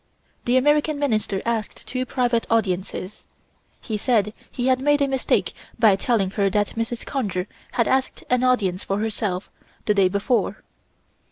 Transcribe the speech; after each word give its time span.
The 0.45 0.57
American 0.57 0.97
Minister 0.97 1.43
asked 1.45 1.85
two 1.85 2.07
private 2.07 2.47
audiences. 2.49 3.23
He 3.81 3.97
said 3.99 4.33
he 4.49 4.65
had 4.65 4.79
made 4.79 4.99
a 4.99 5.07
mistake 5.07 5.53
by 5.77 5.95
telling 5.95 6.31
her 6.31 6.49
that 6.49 6.69
Mrs. 6.69 7.05
Conger 7.05 7.45
had 7.73 7.87
asked 7.87 8.23
an 8.27 8.43
audience 8.43 8.83
for 8.83 8.97
herself, 8.97 9.51
the 9.85 9.93
day 9.93 10.09
before. 10.09 10.63